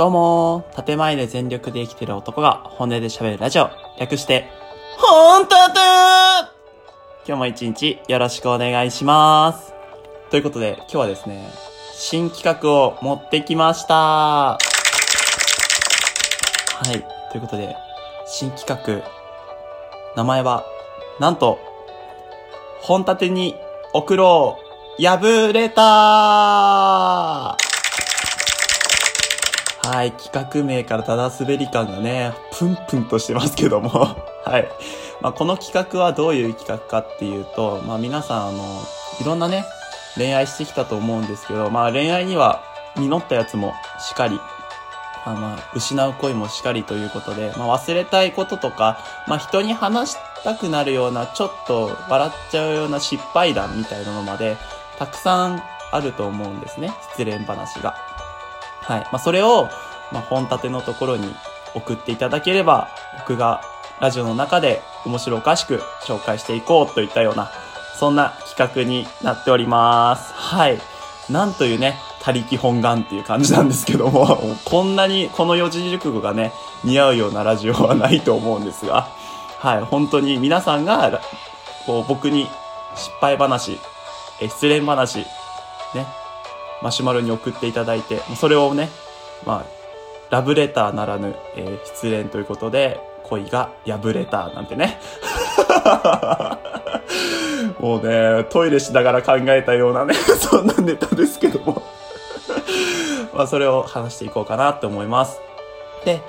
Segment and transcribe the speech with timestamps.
[0.00, 4.46] どうも、建前で全力で生きてる男が本音で喋るラジオ、略して、
[4.96, 5.78] ほんたて
[7.26, 9.74] 今日も一日よろしくお願いします。
[10.30, 11.46] ということで、今日はですね、
[11.92, 13.94] 新企画を持ってきました。
[13.94, 14.58] は
[16.86, 17.04] い。
[17.30, 17.76] ということで、
[18.26, 19.04] 新企画、
[20.16, 20.64] 名前は、
[21.18, 21.58] なんと、
[22.80, 23.54] 本立てに
[23.92, 24.56] 送ろ
[24.98, 27.58] う、破れた
[29.82, 33.90] はい、企画名からただ滑り感がね、プンプンとしてますけども
[34.44, 34.68] はい。
[35.20, 38.82] まあ、この企画はどういう企画かっていうと、まあ、皆さん、あの、
[39.20, 39.64] いろんなね、
[40.16, 42.62] 恋愛してきたと思うんですけど、まあ、恋愛には
[42.96, 44.38] 実ったやつもしかり、
[45.24, 54.56] あま、失う恋もしかりということで、まあ、忘れたいこととか、まあ、人に話したくなるような、ちょっと笑っちゃうような失敗談みたいなのまで、
[54.98, 56.92] たくさんあると思うんですね。
[57.16, 57.94] 失恋話が。
[58.90, 59.00] はい。
[59.02, 59.68] まあ、それを、
[60.10, 61.32] まあ、本立てのところに
[61.74, 62.88] 送っていただければ、
[63.20, 63.62] 僕が
[64.00, 67.52] ラジオの中で面白おかしく紹介していこうといったような、
[68.00, 70.32] そんな企画になっております。
[70.34, 70.80] はい。
[71.30, 79.06] なんというね、他力本願っていう感じなんですけども、 こんなにこの四字熟語がね、似合うようなラジオはないと思うんですが、
[79.60, 81.20] はい、本当に皆さんが、
[81.86, 82.50] こう僕に
[82.96, 83.78] 失敗話、
[84.40, 85.18] 失恋話、
[85.94, 86.06] ね、
[86.82, 88.88] マシュマロに送っていただいて、それをね、
[89.44, 89.80] まあ、
[90.30, 95.00] ラブレターならぬ、えー、失恋ということで、恋が破れたなんてね。
[97.78, 101.82] もうね、トイレしながら考えたようなね、 そんなネタですけども
[103.34, 105.40] まあ、それを話していこうかなって思います。
[106.04, 106.20] で、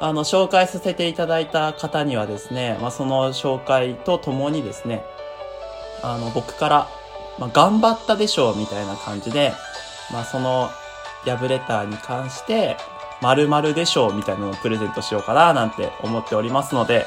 [0.00, 5.04] あの、紹介させていただいた方にはですね、まあ、その紹介とともにですね、
[6.02, 6.88] あの、僕から、
[7.38, 9.52] まあ、頑張ったでしょうみたいな感じで、
[10.12, 10.70] まあ、その、
[11.24, 12.76] ラブレターに関して、
[13.20, 17.06] 〇〇でしょうみたいなのをプレゼントしようかななんて思っておりますので、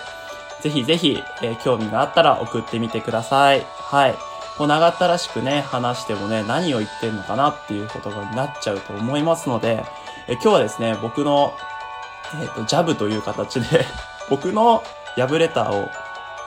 [0.61, 3.65] ぜひぜひ、えー、興味があったら送ってみてください。
[3.67, 4.15] はい。
[4.57, 9.83] こう長ったらしくね、話してもね、何を言ってんのかなっていうことになっちゃうと思いますので、
[10.27, 11.53] え今日はですね、僕の、
[12.39, 13.85] えっ、ー、と、ジャブという形で
[14.29, 14.83] 僕の
[15.17, 15.89] ヤブレターを、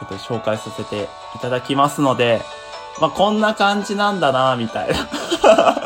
[0.00, 2.42] えっと、紹介させていただきますので、
[3.00, 4.94] まあ、こんな感じなんだな、みたいな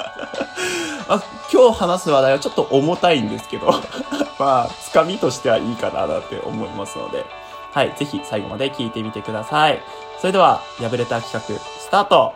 [1.10, 1.20] あ、
[1.52, 3.72] 今日話す話題はちょっと重たいんですけど
[4.38, 7.26] まあ、つかみとしてはいいかななんて思いますので、
[7.72, 9.82] はい、ぜひ最後まで聞いてみてください。
[10.20, 12.34] それでは、破れた企画、スタート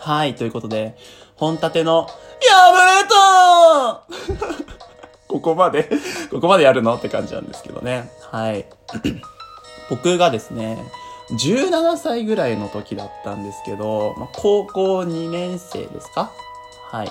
[0.00, 0.98] はい、ということで、
[1.36, 2.12] 本立ての、破
[3.02, 3.08] れ
[4.46, 4.64] た
[5.26, 5.88] ここまで
[6.30, 6.94] ここまでやるの？
[6.96, 8.10] って感じなんですけどね。
[8.30, 8.66] はい。
[9.90, 10.84] 僕がですね、
[11.30, 16.30] 17歳ぐらいの時だったんですけど、まあ、高校2年生ですか？
[16.90, 17.08] はい。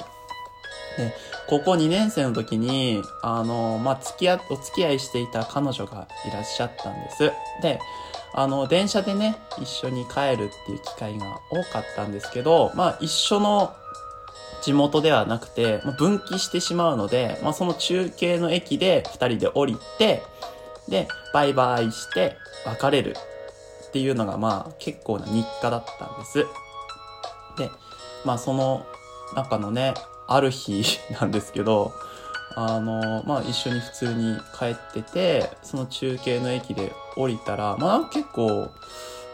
[0.97, 1.13] で、
[1.47, 7.31] 高校2年生の時に、あの、まあ、付き合、お付き合いしていた彼女がいらっしゃったんです。
[7.61, 7.79] で、
[8.35, 13.73] あの、電車でね、一緒に帰るっていう機会が多かったんですけど、まあ、一緒の
[14.61, 20.23] 地元ではなくて、まあ、分岐してしまうので、まあ、その中継の駅で二人で降りて、
[20.87, 23.15] で、バイバイして別れる
[23.87, 26.45] っていうのがまあ結構な日課だったんです。
[27.57, 27.69] で、
[28.25, 28.85] まあその
[29.35, 29.93] 中のね、
[30.27, 30.83] ある日
[31.19, 31.93] なんですけど、
[32.55, 38.69] あの、まあ一緒に普通に帰ってて、その中継の駅で降りたら、まあ結構、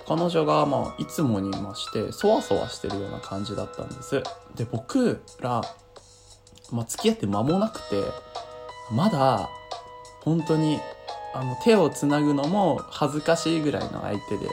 [0.07, 4.23] 彼女がまあいつもにまして、そわそわしてるような感じだったんです。
[4.55, 5.61] で、僕ら、
[6.71, 8.03] まあ付き合って間もなくて、
[8.91, 9.49] まだ、
[10.21, 10.79] 本当に
[11.33, 14.49] あの、手をつなぐのも恥ずかしいぐらいの相手で。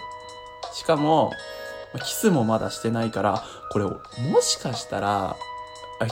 [0.73, 1.33] しかも、
[2.05, 4.01] キスもまだしてないから、これ、も
[4.43, 5.37] しかしたら、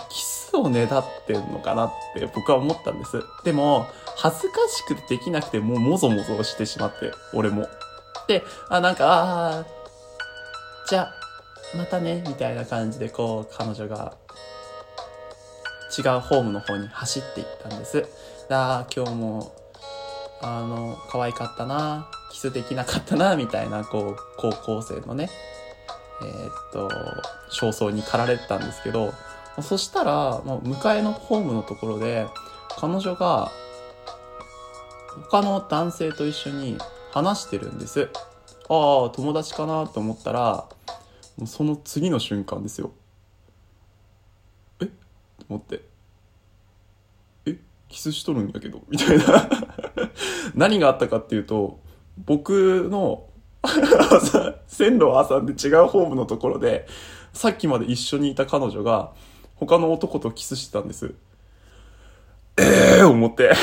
[0.08, 3.22] キスをねだってんのかなって僕は思ったんです。
[3.44, 3.86] でも、
[4.16, 7.68] 恥ずかしくてできなくてもうもぞもぞしてしまって、俺も。
[8.26, 9.64] で、あ、なんか、ああ、
[10.88, 11.12] じゃ、
[11.76, 14.14] またね、みたいな感じでこう、彼女が
[15.96, 18.08] 違うホームの方に走っていったんです。
[18.48, 19.63] ああ、今日も
[20.46, 25.30] あの、可愛かったな、キスできなかったな、みたいな、こう、高校生のね、
[26.22, 26.90] えー、っと、
[27.50, 29.14] 焦燥に駆られてたんですけど、
[29.62, 32.26] そしたら、もう迎えのホームのところで、
[32.76, 33.50] 彼女が、
[35.30, 36.76] 他の男性と一緒に
[37.12, 38.10] 話してるんです。
[38.68, 40.68] ああ、友達かなと思ったら、
[41.38, 42.92] もうその次の瞬間ですよ。
[44.80, 44.86] え？
[44.86, 44.92] と
[45.48, 45.82] 思って。
[47.46, 47.58] え？
[47.88, 49.24] キスしとるんやけどみたいな
[50.54, 51.80] 何があったかっていうと、
[52.24, 53.24] 僕の、
[54.66, 56.86] 線路を挟んで違うホームのところで、
[57.32, 59.12] さっきまで一緒にいた彼女が、
[59.56, 61.14] 他の男とキスしてたんです。
[62.56, 63.52] ええー、思って。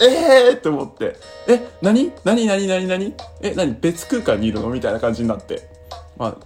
[0.00, 1.16] ええって思って。
[1.48, 2.12] え、何？
[2.24, 2.46] 何？
[2.46, 2.66] 何？
[2.66, 2.86] 何？
[2.86, 3.14] 何？
[3.40, 3.74] え、何？
[3.80, 4.68] 別空間にいるの？
[4.68, 5.68] みたいな感じになって。
[6.16, 6.36] まあ、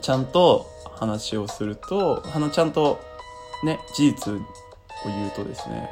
[0.00, 0.66] ちゃんと
[0.96, 3.00] 話をすると、あの、ちゃんと
[3.62, 4.38] ね、事実を
[5.06, 5.90] 言うとですね、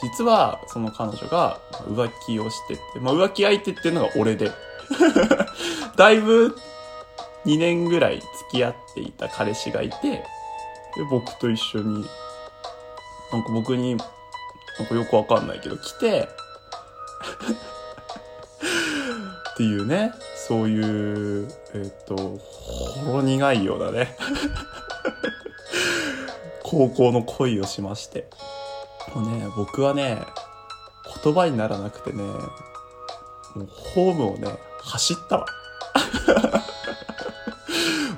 [0.00, 4.50] 実はその彼女が浮気をしてて、まあ浮気相手っていうのが俺で。
[5.96, 6.56] だいぶ
[7.46, 10.24] 2年ぐらい付き合っていた彼氏がいて、で
[11.10, 12.04] 僕と一緒に、
[13.32, 16.28] なんか僕に、なんかよくわかんないけど来て、
[19.52, 24.16] っていうね、そういう、えっ、ー、と、ほろ苦いようなね、
[26.62, 28.28] 高校の恋をしまして。
[29.14, 30.26] もうね、僕はね、
[31.22, 35.46] 言葉にならなくてね、もうホームをね、走ったわ。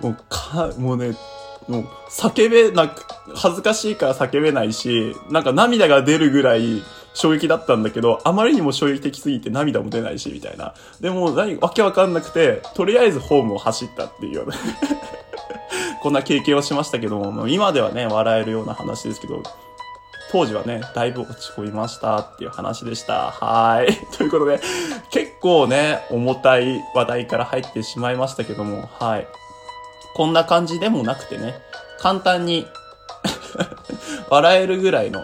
[0.01, 1.17] もうか、もうね、
[1.69, 3.05] もう叫べなく、
[3.35, 6.83] 恥ずかしいから叫べないし、なんか涙が出るぐらい
[7.15, 10.75] 衝撃だったんだけど、あまりにも衝撃的すぎて涙も出ないし、みたいな。
[11.01, 14.55] でも、何、わけわかんなくて、とりあえずホームを走ったっていうような
[16.03, 19.43] こんな経験をしましたけども、今ではね、笑えるような話ですけど、
[20.35, 23.31] 当時はね、だいぶ落ち込みましたっていう話でした。
[23.31, 23.87] はい。
[24.19, 24.61] ということで、
[25.13, 29.29] 結構ね、重たい話題から入ってしまいましたけども、はい。
[30.17, 31.55] こんな感じでもなくてね、
[32.01, 32.67] 簡単に
[34.29, 35.23] 笑えるぐらいの、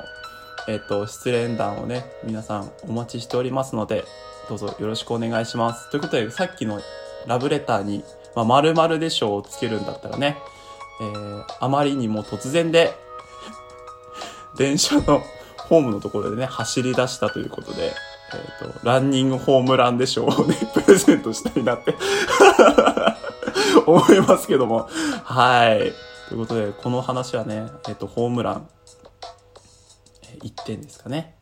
[0.69, 4.05] えっ、と、失恋談をね、皆さんお待ちしておりますので、
[4.49, 5.91] どうぞよろしくお願いします。
[5.91, 6.81] ということで、さっきの
[7.27, 8.05] ラブレターに、
[8.37, 10.39] まあ、〇〇でしょうをつけるんだったらね、
[11.01, 12.95] えー、あまりにも突然で
[14.61, 15.25] 電車の
[15.57, 20.55] ホームのところでね、走り出したということで、えっ、ー、と、ランニングホームランでしょうをね、
[20.85, 21.97] プレゼントしたいなって
[23.87, 24.91] 思いますけども。
[25.25, 25.95] はい。
[26.29, 28.69] ということで、この話はね、えっ、ー、と、ホームラン、
[30.43, 31.37] 1点ですかね。